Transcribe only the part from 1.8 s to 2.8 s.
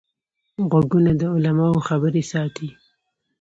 خبرې ساتي